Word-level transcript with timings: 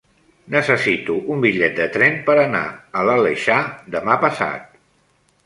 Necessito 0.53 1.17
un 1.35 1.43
bitllet 1.43 1.75
de 1.81 1.87
tren 1.97 2.17
per 2.31 2.37
anar 2.45 2.63
a 2.71 3.05
l'Aleixar 3.11 3.61
demà 3.99 4.19
passat. 4.27 4.67